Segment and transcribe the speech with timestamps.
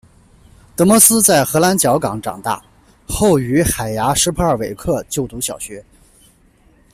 [0.75, 2.59] 德摩斯在荷兰角港长大，
[3.07, 5.85] 后于海牙史普尔维克就读小学。